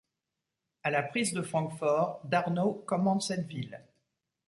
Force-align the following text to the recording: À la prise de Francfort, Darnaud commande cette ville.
À 0.81 0.89
la 0.89 1.03
prise 1.03 1.31
de 1.31 1.43
Francfort, 1.43 2.21
Darnaud 2.23 2.73
commande 2.87 3.21
cette 3.21 3.45
ville. 3.45 3.85